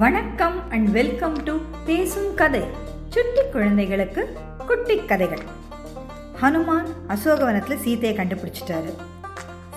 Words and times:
வணக்கம் 0.00 0.70
and 0.70 0.90
welcome 0.90 1.42
to 1.44 1.58
பேசும் 1.84 2.34
கதை. 2.34 2.60
சுட்டி 3.08 3.40
குழந்தைகளுக்கு 3.52 4.36
குட்டி 4.66 5.04
கதைகள். 5.04 5.42
ஹனுமான் 6.42 6.86
அசோகவனத்தில் 7.06 7.78
சீதையை 7.78 8.18
கண்டுபிடிச்சிட்டாரு. 8.18 8.92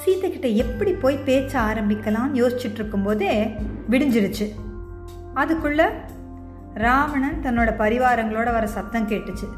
சீத்தை 0.06 0.30
கிட்ட 0.30 0.48
எப்படி 0.48 0.92
போய் 0.92 1.20
பேச்ச 1.26 1.52
ஆரம்பிக்கலாம்னு 1.54 2.34
யோசிச்சுட்டு 2.34 2.74
இருக்கும்போதே 2.74 3.54
விடிஞ்சிருச்சு. 3.90 4.52
அதுக்குள்ள 5.36 5.92
ராவணன் 6.74 7.42
தன்னோட 7.44 7.72
பரிவாரங்களோட 7.84 8.52
வர 8.52 8.68
சத்தம் 8.68 9.10
கேட்டுச்சு. 9.10 9.50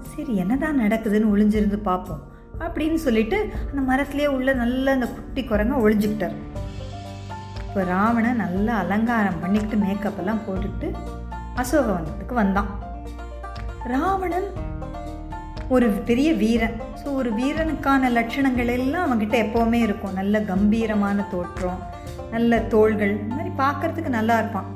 சரி 0.00 0.36
என்னதான் 0.36 0.80
நடக்குதுன்னு 0.80 1.32
ஒளிஞ்சிருந்து 1.34 1.76
பார்ப்போம் 1.76 2.22
அப்படின்னு 2.58 2.94
சொல்லிட்டு 2.94 3.48
அந்த 3.74 3.92
மரத்துலேயே 3.92 4.26
உள்ள 4.26 4.52
நல்ல 4.52 4.92
அந்த 4.92 5.06
குட்டி 5.06 5.42
குரங்க 5.42 5.74
ஒளிஞ்சுக்கிட்டார். 5.78 6.36
இப்போ 7.70 7.82
ராவணன் 7.90 8.40
நல்லா 8.42 8.76
அலங்காரம் 8.84 9.36
பண்ணிக்கிட்டு 9.42 9.76
மேக்கப் 9.82 10.16
எல்லாம் 10.20 10.40
போட்டுக்கிட்டு 10.46 10.88
அசோகவனத்துக்கு 11.60 12.34
வந்தான். 12.38 12.70
ராவணன் 13.92 14.48
ஒரு 15.74 15.88
பெரிய 16.08 16.28
வீரன். 16.40 16.74
ஸோ 17.00 17.06
ஒரு 17.20 17.30
வீரனுக்கான 17.40 18.10
லட்சணங்கள் 18.16 18.70
எல்லாம் 18.76 19.04
அவன்கிட்ட 19.06 19.36
எப்போவுமே 19.44 19.80
இருக்கும். 19.86 20.16
நல்ல 20.20 20.40
கம்பீரமான 20.50 21.26
தோற்றம் 21.34 21.78
நல்ல 22.32 22.58
தோள்கள் 22.74 23.12
இந்த 23.20 23.30
மாதிரி 23.34 23.52
பார்க்கறதுக்கு 23.62 24.10
நல்லா 24.18 24.38
இருப்பான். 24.40 24.68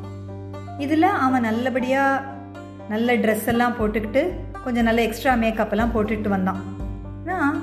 இதில் 0.84 1.09
அவன் 1.25 1.47
நல்லபடியாக 1.48 2.23
நல்ல 2.92 3.17
ட்ரெஸ் 3.25 3.51
எல்லாம் 3.55 3.77
போட்டுக்கிட்டு 3.81 4.23
கொஞ்சம் 4.67 4.89
நல்ல 4.91 5.03
எக்ஸ்ட்ரா 5.09 5.34
மேக்கப் 5.42 5.75
எல்லாம் 5.77 5.95
போட்டுக்கிட்டு 5.97 6.34
வந்தான். 6.37 6.62
ஆனால் 7.23 7.59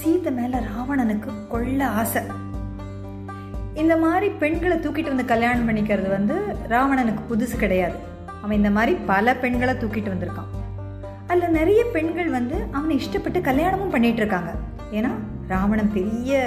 சீதை 0.00 0.32
மேலே 0.40 0.60
ராவணனுக்கு 0.70 1.32
கொள்ள 1.54 1.80
ஆசை. 2.02 2.22
இந்த 3.82 3.94
மாதிரி 4.04 4.28
பெண்களை 4.42 4.76
தூக்கிட்டு 4.84 5.12
வந்து 5.12 5.24
கல்யாணம் 5.32 5.66
பண்ணிக்கிறது 5.68 6.08
வந்து 6.16 6.36
ராவணனுக்கு 6.72 7.22
புதுசு 7.30 7.56
கிடையாது. 7.62 7.96
அவன் 8.42 8.58
இந்த 8.60 8.70
மாதிரி 8.76 8.92
பல 9.10 9.34
பெண்களை 9.42 9.74
தூக்கிட்டு 9.82 10.12
வந்திருக்கான். 10.14 10.52
அதில் 11.30 11.56
நிறைய 11.58 11.80
பெண்கள் 11.96 12.30
வந்து 12.38 12.56
அவனை 12.76 12.94
இஷ்டப்பட்டு 13.00 13.40
கல்யாணமும் 13.48 13.94
பண்ணிட்டு 13.94 14.20
இருக்காங்க. 14.22 14.52
ஏன்னா 14.98 15.12
ராவணன் 15.52 15.92
பெரிய 15.98 16.40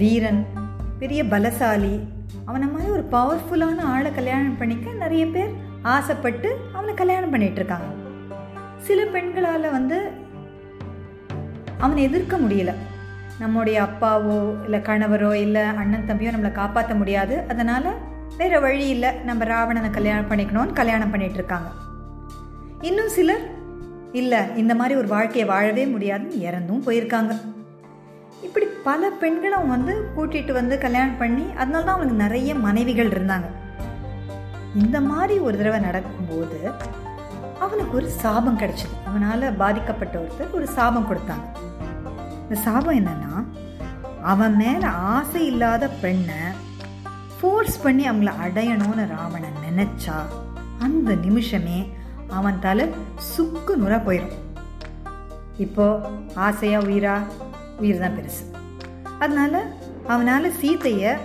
வீரன் 0.00 0.42
பெரிய 1.02 1.20
பலசாலி. 1.32 1.94
அவனை 2.48 2.66
மாதிரி 2.72 2.90
ஒரு 2.96 3.04
பவர்ஃபுல்லான 3.14 3.84
ஆளை 3.94 4.10
கல்யாணம் 4.18 4.58
பண்ணிக்க 4.60 4.96
நிறைய 5.04 5.24
பேர் 5.34 5.52
ஆசைப்பட்டு 5.94 6.48
அவனை 6.76 6.94
கல்யாணம் 6.94 7.32
பண்ணிட்டு 7.34 7.60
இருக்காங்க. 7.60 7.88
சில 8.88 9.00
பெண்களால் 9.14 9.74
வந்து 9.78 9.98
அவனை 11.84 12.02
எதிர்க்க 12.08 12.36
முடியல. 12.44 12.72
நம்முடைய 13.42 13.76
அப்பாவோ 13.86 14.38
இல்லை 14.64 14.80
கணவரோ 14.88 15.30
இல்லை 15.44 15.64
அண்ணன் 15.80 16.08
தம்பியோ 16.08 16.32
நம்மளை 16.34 16.52
காப்பாற்ற 16.60 16.92
முடியாது. 17.00 17.36
அதனால் 17.52 17.88
வேறு 18.36 18.58
வழி 18.66 18.86
இல்லை. 18.94 19.10
நம்ம 19.28 19.44
ராவணனை 19.52 19.90
கல்யாணம் 19.96 20.30
பண்ணிக்கணும்னு 20.30 20.78
கல்யாணம் 20.80 21.12
பண்ணிகிட்ருக்காங்க 21.14 21.70
இருக்காங்க. 21.70 22.82
இன்னும் 22.88 23.12
சிலர் 23.16 23.44
இல்லை. 24.20 24.40
இந்த 24.62 24.72
மாதிரி 24.78 24.94
ஒரு 25.00 25.08
வாழ்க்கையை 25.14 25.46
வாழவே 25.52 25.84
முடியாதுன்னு 25.94 26.38
இறந்தும் 26.48 26.84
போயிருக்காங்க. 26.86 27.34
இப்படி 28.46 28.66
பல 28.88 29.10
பெண்களை 29.22 29.58
வந்து 29.74 29.92
கூட்டிகிட்டு 30.16 30.52
வந்து 30.60 30.74
கல்யாணம் 30.84 31.20
பண்ணி 31.22 31.44
அதனால 31.60 31.84
தான் 31.84 31.96
அவனுக்கு 31.96 32.22
நிறைய 32.24 32.54
மனைவிகள் 32.66 33.12
இருந்தாங்க. 33.14 33.48
இந்த 34.82 34.98
மாதிரி 35.10 35.34
ஒரு 35.46 35.56
தடவை 35.60 35.80
நடக்கும்போது 35.88 36.58
அவனுக்கு 37.64 37.94
ஒரு 38.00 38.08
சாபம் 38.22 38.60
கிடச்சிது. 38.62 38.96
அவனால் 39.08 39.44
பாதிக்கப்பட்ட 39.62 40.14
ஒருத்தர் 40.22 40.56
ஒரு 40.58 40.66
சாபம் 40.76 41.08
கொடுத்தாங்க. 41.10 41.46
இந்த 42.54 42.66
சாபம் 42.66 42.98
என்னன்னா 42.98 43.44
அவன் 44.22 44.56
மேலே 44.56 44.84
ஆசை 44.84 45.46
இல்லாத 45.46 45.88
பெண்ணை 45.88 46.34
ஃபோர்ஸ் 47.40 47.82
பண்ணி 47.82 48.10
அவங்கள 48.10 48.30
அடையணும்னு 48.44 49.08
ராவணன் 49.08 49.56
நினைச்சா 49.70 50.14
அந்த 50.78 51.14
நிமிஷமே 51.14 51.88
அவன் 52.28 52.58
தலை 52.60 52.90
சுக்கு 53.16 53.76
நுறா 53.76 53.98
போயிடும் 54.06 54.36
இப்போ 55.56 56.10
ஆசையா 56.34 56.80
உயிரா? 56.80 57.22
உயிர் 57.78 57.98
தான் 57.98 58.16
பெருசு. 58.16 58.56
அதனால 59.18 59.64
அவனால் 60.06 60.52
சீதைய 60.62 61.18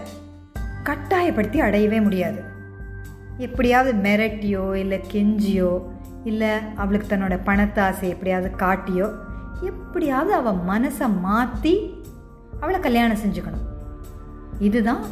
கட்டாயப்படுத்தி 0.83 1.61
அடையவே 1.61 2.01
முடியாது. 2.01 2.43
எப்படியாவது 3.37 4.09
மிரட்டியோ 4.09 4.73
இல்லை 4.73 5.01
கெஞ்சியோ 5.11 5.81
இல்லை 6.23 6.49
அவளுக்கு 6.75 7.15
தன்னோட 7.15 7.39
பணத்தை 7.43 8.09
எப்படியாவது 8.09 8.55
காட்டியோ 8.55 9.27
எப்படியாவது 9.67 10.31
அவள் 10.39 10.59
மனசை 10.71 11.07
மாற்றி 11.25 11.73
அவளை 12.61 12.79
கல்யாணம் 12.85 13.21
செஞ்சுக்கணும். 13.23 13.65
இதுதான் 14.67 15.03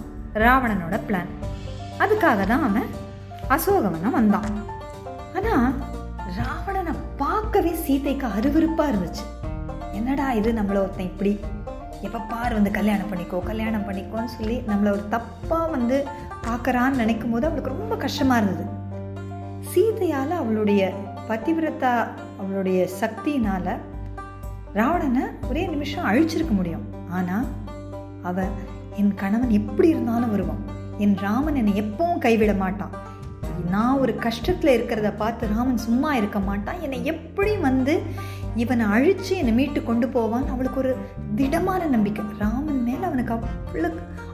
ராவணனோட 0.44 0.96
பிளான் 1.08 1.32
அதுக்காக 2.04 2.46
தான் 2.52 2.66
அவன் 2.68 2.90
அசோகவனம் 3.56 4.18
வந்தான். 4.20 4.50
ஆனால் 5.38 5.68
ராவணனை 6.38 6.94
பார்க்கவே 7.22 7.74
சீதைக்கு 7.86 8.28
அருவருப்பாக 8.38 8.92
இருந்துச்சு. 8.92 9.26
என்னடா 10.00 10.26
இது 10.40 10.50
நம்மளை 10.60 10.80
ஒருத்தன் 10.84 11.12
இப்படி? 11.12 11.34
எப்போ 12.08 12.20
பார் 12.32 12.56
வந்து 12.58 12.72
கல்யாணம் 12.72 13.12
பண்ணிக்கோ 13.12 13.38
கல்யாணம் 13.52 13.86
பண்ணிக்கோன்னு 13.88 14.34
சொல்லி 14.38 14.58
நம்மளை 14.70 14.90
ஒரு 14.98 15.06
தப்பாக 15.16 15.72
வந்து 15.76 15.98
பார்க்குறான்னு 16.48 17.02
நினைக்கும் 17.04 17.34
போது 17.34 17.48
அவளுக்கு 17.48 17.76
ரொம்ப 17.76 17.96
கஷ்டமாக 18.06 18.42
இருந்தது. 18.42 18.66
சீதையால் 19.72 20.34
அவளுடைய 20.42 20.82
பதிவிரத்தா 21.30 21.94
அவளுடைய 22.42 22.80
சக்தியினால் 23.02 23.72
ராவணனை 24.74 25.24
ஒரே 25.50 25.66
நிமிஷம் 25.66 26.06
அழிச்சிருக்க 26.06 26.52
முடியும். 26.52 26.86
ஆனால் 27.10 27.46
அவ 28.24 28.46
என் 28.96 29.14
கணவன் 29.16 29.50
எப்படி 29.50 29.88
இருந்தாலும் 29.90 30.32
வருவான். 30.32 30.64
என் 30.98 31.16
ராமன் 31.16 31.56
என்னை 31.56 31.74
எப்பவும் 31.82 32.18
கைவிட 32.18 32.54
மாட்டான். 32.54 32.96
நான் 33.70 34.00
ஒரு 34.00 34.14
கஷ்டத்தில் 34.20 34.76
இருக்கிறத 34.76 35.12
பார்த்து 35.18 35.48
ராமன் 35.48 35.78
சும்மா 35.78 36.16
இருக்க 36.16 36.40
மாட்டான். 36.40 36.82
என்னை 36.82 37.06
எப்படி 37.06 37.56
வந்து 37.58 38.02
இவனை 38.56 38.86
அழித்து 38.86 39.38
என்னை 39.38 39.54
மீட்டு 39.54 39.84
கொண்டு 39.84 40.08
போவான் 40.08 40.48
அவளுக்கு 40.48 40.80
ஒரு 40.80 40.96
திடமான 41.36 41.86
நம்பிக்கை. 41.86 42.24
ராமன் 42.40 42.84
மேலே 42.84 43.04
அவனுக்கு 43.04 43.34
அவ்வளோ 43.34 43.90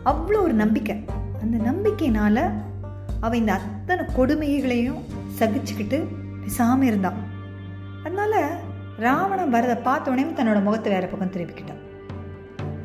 அவ்வளோ 0.06 0.42
ஒரு 0.42 0.54
நம்பிக்கை. 0.54 0.96
அந்த 1.42 1.58
நம்பிக்கையினால் 1.72 2.44
அவள் 3.20 3.40
இந்த 3.40 3.54
அத்தனை 3.54 4.06
கொடுமைகளையும் 4.18 5.02
சகிச்சுக்கிட்டு 5.40 6.08
பேசாமல் 6.44 6.88
இருந்தான் 6.88 7.20
அதனால 8.04 8.60
ராவணன் 9.06 9.54
வரதை 9.54 9.76
பார்த்த 9.82 10.12
தன்னோட 10.40 10.60
முகத்தை 10.64 10.90
வேற 10.94 11.06
பக்கம் 11.08 11.34
திருப்பிக்கிட்டான். 11.34 11.82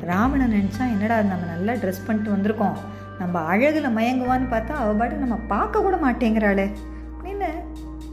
ராவணன் 0.01 0.55
நினச்சா 0.57 0.83
என்னடா 0.93 1.15
நம்ம 1.21 1.45
நல்லா 1.45 1.73
ட்ரெஸ் 1.73 2.05
பண்ணிட்டு 2.05 2.33
வந்திருக்கோம். 2.35 2.77
நம்ம 3.19 3.39
அழகில் 3.51 3.95
மயங்குவான்னு 3.97 4.47
பார்த்தா 4.53 4.73
அவ 4.81 4.91
பாட்டு 4.93 5.23
நம்ம 5.23 5.37
பார்க்க 5.47 5.81
கூட 5.81 5.95
மாட்டேங்கிறாளே. 6.05 6.67
அப்படின்னு 7.11 7.49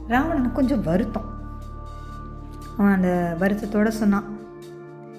ராவணனுக்கு 0.08 0.52
கொஞ்சம் 0.52 0.82
வருத்தம். 0.82 1.28
அவன் 2.78 2.94
அந்த 2.96 3.10
வருத்தத்தோட 3.40 3.88
சொன்னான் 4.00 4.26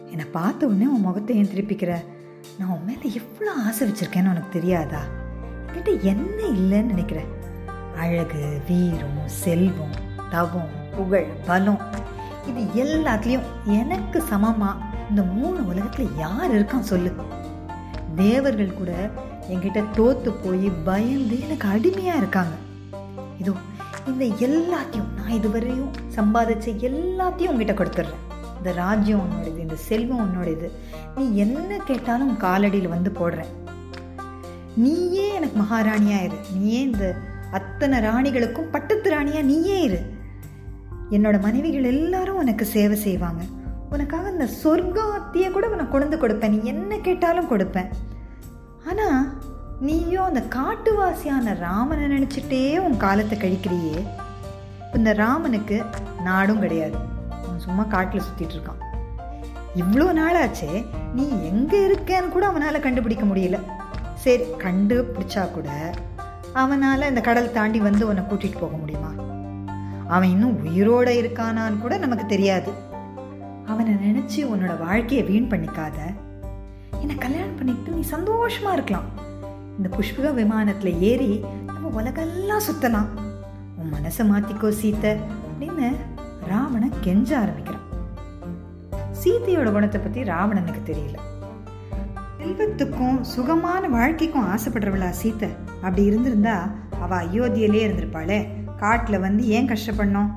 என்னை 0.09 0.25
பார்த்த 0.31 0.67
உடனே 0.67 0.87
உன் 0.95 1.07
முகத்தை 1.07 1.35
ஏன் 1.35 1.51
திருப்பிக்கிற? 1.53 1.93
நான் 2.57 2.69
உன் 2.69 2.85
மேலே 2.85 3.07
எவ்வளோ 3.21 3.51
ஆசை 3.65 3.81
வச்சிருக்கேன்னு 3.87 4.33
உனக்கு 4.33 4.51
தெரியாதா? 4.51 5.01
என்கிட்ட 5.67 5.91
என்ன 6.11 6.37
இல்லைன்னு 6.59 6.93
நினைக்கிறேன் 6.93 7.31
அழகு 7.95 8.43
வீரம் 8.67 9.21
செல்வம் 9.25 9.97
தவம் 10.29 10.73
புகழ் 10.95 11.31
பலம் 11.45 11.81
இது 12.47 12.83
எல்லாத்துலேயும் 12.83 13.43
எனக்கு 13.65 14.23
சமமா? 14.29 14.75
இந்த 15.09 15.21
மூணு 15.21 15.67
உலகத்தில் 15.67 16.17
யார் 16.17 16.55
இருக்கான் 16.55 16.79
சொல்லு. 16.79 17.13
தேவர்கள் 18.15 18.73
கூட 18.73 18.91
என்கிட்ட 19.49 19.83
தோத்து 19.97 20.33
போய் 20.43 20.69
பயந்து 20.69 21.41
எனக்கு 21.41 21.67
அடிமையாக 21.67 22.17
இருக்காங்க. 22.17 22.55
இதோ 23.39 23.51
இந்த 24.05 24.25
எல்லாத்தையும் 24.25 25.13
நான் 25.15 25.31
இதுவரையும் 25.31 25.91
சம்பாதிச்ச 26.15 26.65
எல்லாத்தையும் 26.65 27.47
உங்ககிட்ட 27.47 27.73
கொடுத்துட்றேன். 27.73 28.35
இந்த 28.57 28.71
ராஜ்யம் 28.71 29.19
உன்னோடது 29.19 29.59
இந்த 29.59 29.75
செல்வம் 29.75 30.19
உன்னோடது. 30.19 30.71
நீ 31.15 31.35
என்ன 31.35 31.77
கேட்டாலும் 31.77 32.37
காலடியில் 32.39 32.87
வந்து 32.87 33.11
போடுறேன். 33.19 33.51
நீயே 34.75 35.33
எனக்கு 35.33 35.61
மகாராணியா 35.61 36.23
இரு. 36.23 36.35
நீயே 36.53 36.81
இந்த 36.81 37.15
அத்தனை 37.51 37.99
ராணிகளுக்கும் 37.99 38.71
பட்டத்து 38.71 39.11
ராணியா 39.11 39.43
நீயே 39.43 39.81
இரு. 39.81 40.16
என்னோட 41.15 41.41
மனைவிகள் 41.45 41.89
எல்லாரும் 41.93 42.39
உனக்கு 42.41 42.65
சேவை 42.75 42.97
செய்வாங்க. 43.07 43.43
உனக்காக 43.95 44.31
இந்த 44.35 44.47
சொர்க்கத்தையே 44.61 45.49
கூட 45.51 45.65
உனக்கு 45.73 45.93
கொண்டு 45.93 46.17
கொடுப்பேன். 46.17 46.53
நீ 46.55 46.59
என்ன 46.73 46.95
கேட்டாலும் 47.07 47.51
கொடுப்பேன். 47.51 47.91
ஆனால் 48.89 49.21
நீயும் 49.87 50.27
அந்த 50.29 50.41
காட்டுவாசியான 50.55 51.53
ராமனை 51.59 52.05
நினச்சிட்டே 52.15 52.61
உன் 52.85 52.97
காலத்தை 53.05 53.37
கழிக்கிறியே. 53.43 53.97
இந்த 54.97 55.13
ராமனுக்கு 55.13 55.77
நாடும் 56.27 56.61
கிடையாது. 56.63 56.97
அவன் 57.43 57.63
சும்மா 57.65 57.83
காட்டில் 57.95 58.25
சுற்றிட்டு 58.27 58.55
இருக்கான். 58.57 58.83
இவ்வளோ 59.81 60.07
நாளாச்சே 60.19 60.71
நீ 61.17 61.25
எங்கே 61.51 61.79
இருக்கேன்னு 61.87 62.33
கூட 62.35 62.45
அவனால் 62.51 62.85
கண்டுபிடிக்க 62.85 63.25
முடியல. 63.25 63.57
சரி 64.23 64.45
கண்டுபிடிச்சா 64.63 65.43
கூட 65.51 65.69
அவனால் 66.61 67.09
இந்த 67.09 67.21
கடல் 67.21 67.55
தாண்டி 67.57 67.79
வந்து 67.79 68.03
உன்னை 68.09 68.23
கூட்டிகிட்டு 68.23 68.63
போக 68.63 68.75
முடியுமா? 68.83 69.11
அவன் 70.07 70.29
இன்னும் 70.29 70.57
உயிரோட 70.65 71.07
இருக்கானான்னு 71.21 71.81
கூட 71.81 71.97
நமக்கு 71.97 72.25
தெரியாது. 72.25 72.71
அவனை 73.65 73.93
நினச்சி 73.93 74.39
உன்னோட 74.51 74.73
வாழ்க்கையை 74.79 75.23
வீண் 75.29 75.49
பண்ணிக்காத. 75.51 75.97
என்னை 77.01 77.15
கல்யாணம் 77.15 77.57
பண்ணிக்கிட்டு 77.57 77.95
நீ 77.97 78.03
சந்தோஷமா 78.11 78.71
இருக்கலாம். 78.73 79.07
இந்த 79.77 79.89
புஷ்பிகா 79.97 80.33
விமானத்தில் 80.33 80.99
ஏறி 80.99 81.31
நம்ம 81.65 81.89
உலகெல்லாம் 82.01 82.65
சுத்தலாம். 82.67 83.09
உன் 83.79 83.93
மனசை 83.95 84.23
மாத்திக்கோ 84.31 84.69
சீத்தை 84.81 85.11
அப்படின்னு 85.47 85.89
ராவணன் 86.47 86.99
கெஞ்ச 87.01 87.29
ஆரம்பிக்கிறான். 87.39 87.85
சீதையோட 89.21 89.71
குணத்தை 89.71 90.01
பத்தி 90.01 90.21
ராவணனுக்கு 90.23 90.81
தெரியல. 90.89 91.17
செல்வத்துக்கும் 92.39 93.19
சுகமான 93.21 93.83
வாழ்க்கைக்கும் 93.87 94.47
ஆசைப்படுறவளா 94.53 95.09
சீத்தை. 95.23 95.49
அப்படி 95.81 96.03
இருந்திருந்தா 96.03 96.55
அவ 97.01 97.11
அயோத்தியிலே 97.23 97.81
இருந்திருப்பாளே. 97.87 98.39
காட்டில் 98.77 99.19
வந்து 99.19 99.47
ஏன் 99.47 99.69
கஷ்டப்படணும்? 99.69 100.31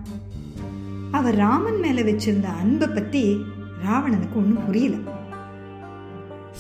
அவர் 1.11 1.37
ராமன் 1.37 1.81
மேலே 1.81 2.03
வச்சிருந்த 2.03 2.49
அன்பை 2.61 2.89
பற்றி 2.89 3.45
ராவணனுக்கு 3.87 4.35
ஒன்றும் 4.35 4.67
புரியல. 4.67 4.97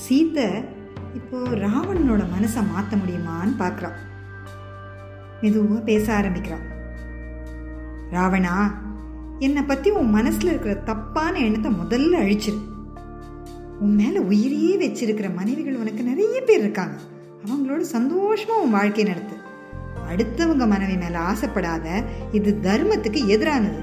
சீத்தை 0.02 0.46
இப்போ 1.14 1.38
ராவணனோட 1.38 2.22
மனசை 2.36 2.62
மாற்ற 2.72 2.96
முடியுமான்னு 2.96 3.54
பார்க்குறான் 3.58 3.98
மெதுவாக 5.40 5.80
பேச 5.80 6.14
ஆரம்பிக்கிறான். 6.14 6.66
ராவணா 8.12 8.72
என்னை 9.38 9.62
பற்றி 9.62 9.90
உன் 9.90 10.10
மனசில் 10.10 10.48
இருக்கிற 10.48 10.74
தப்பான 10.74 11.38
எண்ணத்தை 11.38 11.70
முதல்ல 11.72 12.20
அழிச்சிரு. 12.24 12.60
உன் 13.80 13.94
மேலே 13.94 14.18
உயிரையே 14.18 14.72
வச்சிருக்கிற 14.78 15.34
மனைவிகள் 15.34 15.74
உனக்கு 15.74 16.02
நிறைய 16.02 16.42
பேர் 16.42 16.60
இருக்காங்க. 16.60 16.96
அவங்களோட 17.46 17.80
சந்தோஷமாக 17.80 18.60
உன் 18.60 18.70
வாழ்க்கை 18.70 19.04
நடத்து. 19.04 19.36
அடுத்தவங்க 20.10 20.66
மனைவி 20.66 20.96
மேல 20.96 21.18
ஆசைப்படாத 21.18 21.86
இது 22.32 22.58
தர்மத்துக்கு 22.62 23.20
எதிரானது. 23.34 23.80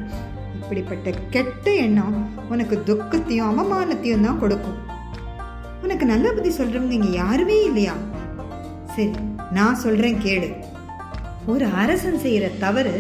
இப்படிப்பட்ட 0.62 1.10
கெட்ட 1.30 1.66
எண்ணம் 1.86 2.18
உனக்கு 2.50 2.84
துக்கத்தையும் 2.84 3.50
அவமானத்தையும் 3.52 4.26
தான் 4.28 4.40
கொடுக்கும். 4.40 4.78
உனக்கு 5.84 6.06
நல்ல 6.06 6.32
புத்தி 6.32 6.50
சொல்றவங்க 6.50 6.98
இங்க 7.00 7.12
யாருமே 7.24 7.58
இல்லையா? 7.64 7.94
சரி 8.96 9.12
நான் 9.52 9.82
சொல்றேன் 9.84 10.22
கேடு 10.22 10.50
ஒரு 11.46 11.66
அரசன் 11.82 12.22
செய்யற 12.24 12.46
தவறு 12.58 12.96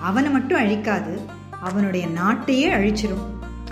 அவனை 0.00 0.30
மட்டும் 0.30 0.60
அழிக்காது 0.60 1.14
அவனுடைய 1.60 2.06
நாட்டையே 2.06 2.68
அழிச்சிரும். 2.76 3.26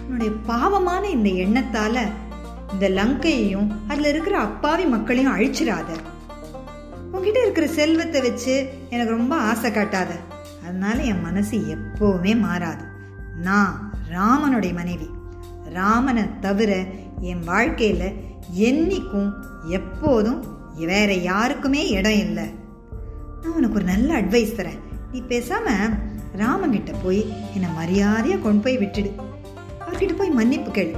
உன்னுடைய 0.06 0.32
பாவமான 0.46 1.04
இந்த 1.08 1.28
எண்ணத்தால 1.44 1.96
இந்த 2.72 2.87
லங்கையையும் 2.88 3.69
அதுல 3.88 4.08
இருக்கிற 4.08 4.38
அப்பாவி 4.38 4.84
மக்களையும் 4.84 5.34
அழிச்சிடாத 5.37 5.90
உன்கிட்ட 7.19 7.43
இருக்கிற 7.43 7.67
செல்வத்தை 7.67 8.20
வச்சு 8.20 8.69
எனக்கு 8.91 9.12
ரொம்ப 9.12 9.37
ஆசை 9.37 9.70
காட்டாத. 9.70 10.11
அதனால 10.62 11.03
என் 11.03 11.20
மனசு 11.20 11.76
எப்போவுமே 11.76 12.38
மாறாது. 12.38 12.85
நான் 13.37 13.93
ராமனுடைய 14.17 14.75
மனைவி. 14.75 15.11
ராமனை 15.73 16.38
தவிர 16.41 16.85
என் 17.20 17.44
வாழ்க்கையில் 17.44 18.12
என்னைக்கும் 18.59 19.32
எப்போதும் 19.69 20.56
வேற 20.76 21.15
யாருக்குமே 21.15 21.88
இடம் 21.88 22.19
இல்லை. 22.19 22.44
நான் 23.43 23.55
உனக்கு 23.55 23.75
ஒரு 23.75 23.85
நல்ல 23.85 24.21
அட்வைஸ் 24.21 24.56
தரேன். 24.56 24.81
நீ 25.12 25.23
பேசாம 25.29 25.69
ராமன்கிட்ட 26.37 26.94
போய் 27.05 27.35
என்னை 27.55 27.71
மரியாதையாக 27.75 28.43
கொண்டு 28.43 28.62
போய் 28.62 28.79
விட்டுடு. 28.79 29.11
அவர்கிட்ட 29.81 30.17
போய் 30.17 30.31
மன்னிப்பு 30.31 30.71
கேளு. 30.71 30.97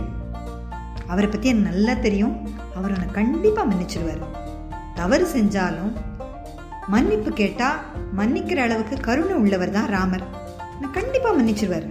அவரை 1.07 1.31
பற்றி 1.31 1.49
எனக்கு 1.49 1.71
நல்லா 1.71 1.95
தெரியும். 1.95 2.49
அவர் 2.75 2.93
உன்னை 2.93 3.09
கண்டிப்பாக 3.13 3.75
மன்னிச்சிடுவார் 3.75 4.29
தவறு 4.95 5.27
செஞ்சாலும் 5.27 5.93
மன்னிப்பு 6.93 7.31
கேட்டா 7.31 7.69
மன்னிக்கிற 8.19 8.59
அளவுக்கு 8.67 8.97
கருணை 8.97 9.35
உள்ளவர் 9.35 9.71
தான் 9.71 9.89
ராமர். 9.89 10.25
நான் 10.81 10.97
கண்டிப்பா 10.99 11.31
மன்னிச்சிருவார். 11.35 11.89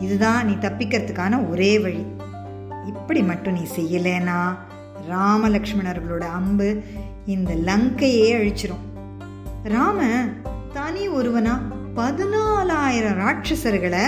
இதுதான் 0.00 0.46
நீ 0.46 0.52
தப்பிக்கிறதுக்கான 0.52 1.50
ஒரே 1.50 1.78
வழி. 1.78 2.02
இப்படி 2.86 3.22
மட்டும் 3.22 3.56
நீ 3.58 3.64
செய்யலைன்னா 3.76 4.38
ராமலக்ஷ்மணர்களோட 5.10 6.24
அம்பு 6.38 6.68
இந்த 7.26 7.54
லங்கையே 7.54 8.30
அழிச்சிரும். 8.38 8.84
ராம 9.62 10.08
தனி 10.72 11.04
ஒருவனா 11.08 11.54
பதினாலாயிரம் 11.96 13.20
ராட்சசர்களை 13.22 14.04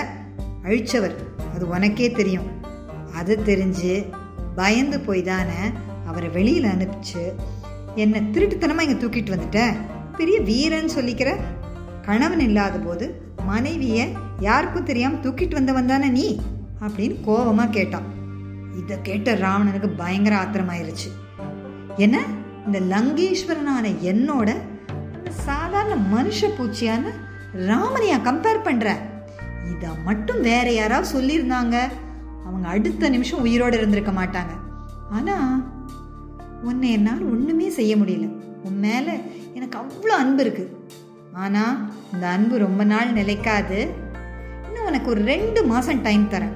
அழிச்சவர். 0.63 1.15
அது 1.55 1.63
உனக்கே 1.69 2.11
தெரியும். 2.11 2.49
அது 3.15 3.33
தெரிஞ்சு 3.45 3.93
பயந்து 4.55 4.99
போய் 4.99 5.23
தானே 5.23 5.61
அவரை 6.07 6.29
வெளியில் 6.29 6.71
அனுப்பிச்சு 6.75 7.23
என்னை 7.95 8.21
திருட்டுத்தனமாக 8.21 8.87
இங்கே 8.87 8.99
தூக்கிட்டு 9.01 9.33
வந்துட்ட? 9.35 9.61
பெரிய 10.17 10.41
வீரன் 10.41 10.89
சொல்லிக்கிற 10.95 11.35
கணவன் 12.01 12.39
இல்லாத 12.39 12.77
போது 12.77 13.21
மனைவிய 13.49 14.07
யாருக்கும் 14.39 14.83
தெரியாம 14.83 15.15
தூக்கிட்டு 15.15 15.51
வந்தவன் 15.51 15.85
தானே 15.85 16.07
நீ? 16.09 16.41
அப்படின்னு 16.81 17.15
கோபமா 17.27 17.69
கேட்டான். 17.69 18.03
இதை 18.83 18.97
கேட்ட 19.01 19.33
ராவணனுக்கு 19.33 19.87
பயங்கர 19.97 20.35
ஆத்திரமாயிருச்சு. 20.35 21.11
என்ன? 21.95 22.21
இந்த 22.65 22.79
லங்கேஸ்வரனான 22.79 23.95
என்னோட 24.01 24.57
சாதாரண 25.29 26.01
மனுஷ 26.13 26.41
பூச்சியான 26.41 27.03
ராமனையா 27.57 28.21
கம்பேர் 28.23 28.63
பண்ற? 28.63 28.97
இத 29.75 29.89
மட்டும் 30.05 30.41
வேற 30.41 30.71
யாராவது 30.71 31.21
சொல்லியிருந்தாங்க. 31.21 31.79
அவங்க 32.45 32.67
அடுத்த 32.67 33.09
நிமிஷம் 33.09 33.45
உயிரோட 33.45 33.73
இருந்திருக்க 33.73 34.11
மாட்டாங்க. 34.11 34.51
ஆனா 35.09 35.65
உன்னை 36.63 36.91
என்னால் 36.91 37.21
ஒண்ணுமே 37.21 37.69
செய்ய 37.69 37.95
முடியல. 37.95 38.29
உன் 38.63 38.79
மேலே 38.79 39.22
எனக்கு 39.73 39.93
அவ்வளோ 39.93 40.15
அன்பு 40.23 40.41
இருக்கு. 40.43 40.63
ஆனா 41.43 41.61
இந்த 42.13 42.25
அன்பு 42.33 42.55
ரொம்ப 42.63 42.81
நாள் 42.91 43.13
நிலைக்காது. 43.19 43.79
இன்னும் 44.65 44.87
உனக்கு 44.89 45.09
ஒரு 45.13 45.21
ரெண்டு 45.29 45.59
மாசம் 45.71 46.01
டைம் 46.07 46.25
தரேன். 46.33 46.53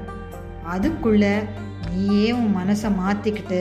அதுக்குள்ள 0.73 1.23
நீயே 1.93 2.27
உன் 2.39 2.53
மனசை 2.59 2.89
மாத்திக்கிட்டு 2.99 3.59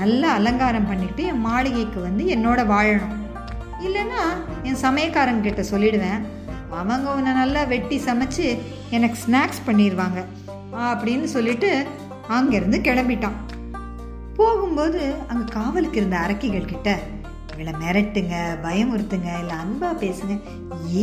நல்லா 0.00 0.28
அலங்காரம் 0.38 0.88
பண்ணிக்கிட்டு 0.90 1.24
என் 1.32 1.44
மாளிகைக்கு 1.48 2.00
வந்து 2.08 2.26
என்னோட 2.34 2.60
வாழணும். 2.72 3.14
இல்லைன்னா 3.86 4.22
என் 4.68 4.82
சமயக்காரங்க 4.86 5.46
கிட்ட 5.46 5.64
சொல்லிடுவேன். 5.72 6.20
அவங்க 6.80 7.08
உன்னை 7.16 7.32
நல்லா 7.42 7.62
வெட்டி 7.74 7.96
சமைச்சு 8.08 8.46
எனக்கு 8.96 9.18
ஸ்நாக்ஸ் 9.24 9.64
பண்ணிடுவாங்க 9.70 10.20
அப்படின்னு 10.90 11.28
சொல்லிட்டு 11.36 11.72
அங்கேருந்து 12.36 12.78
கிளம்பிட்டான். 12.90 13.40
போகும்போது 14.38 15.02
அங்கே 15.30 15.48
காவலுக்கு 15.58 15.98
இருந்த 16.00 16.18
அரக்கிகள் 16.26 16.70
கிட்ட 16.74 16.90
இவளை 17.62 17.80
மிரட்டுங்க 17.82 18.36
பயமுறுத்துங்க 18.62 19.28
இல்லை 19.40 19.56
அன்பாக 19.62 19.94
பேசுங்க 20.02 20.34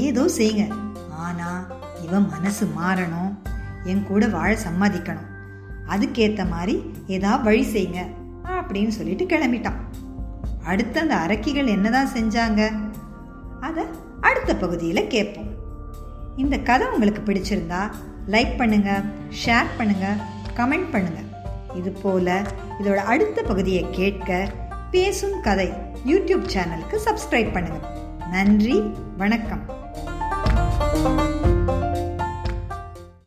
ஏதோ 0.02 0.24
செய்யுங்க. 0.38 0.66
ஆனால் 1.26 1.62
இவன் 2.06 2.26
மனசு 2.34 2.66
மாறணும் 2.80 3.32
என் 3.84 4.04
கூட 4.04 4.28
வாழ 4.28 4.58
சம்மதிக்கணும். 4.66 5.30
அதுக்கேற்ற 5.94 6.44
மாதிரி 6.50 6.76
ஏதாவது 7.08 7.44
வழி 7.44 7.64
செய்யுங்க 7.76 8.02
அப்படின்னு 8.58 8.88
சொல்லிட்டு 8.88 9.26
கிளம்பிட்டான். 9.26 9.80
அடுத்து 10.64 11.00
அந்த 11.00 11.16
அரக்கிகள் 11.26 11.74
என்னதான் 11.76 12.14
செஞ்சாங்க? 12.18 12.62
அதை 13.60 13.84
அடுத்த 14.22 14.56
பகுதியில் 14.56 15.12
கேட்போம். 15.16 15.52
இந்த 16.38 16.58
கதை 16.70 16.88
உங்களுக்கு 16.88 17.22
பிடிச்சிருந்தா 17.30 17.82
லைக் 18.36 18.56
பண்ணுங்க 18.58 18.92
ஷேர் 19.44 19.76
பண்ணுங்க 19.78 20.08
கமெண்ட் 20.56 20.92
பண்ணுங்க. 20.92 21.22
இது 21.76 21.92
போல 22.04 22.42
இதோட 22.82 23.00
அடுத்த 23.14 23.42
பகுதியை 23.42 23.86
கேட்க 23.92 24.50
பேசும் 24.92 25.38
கதை 25.42 25.70
யூடியூப் 26.12 26.46
சேனலுக்கு 26.54 26.98
சப்ஸ்கிரைப் 27.08 27.54
பண்ணுங்க. 27.54 27.80
நன்றி 28.36 28.78
வணக்கம். 29.18 29.79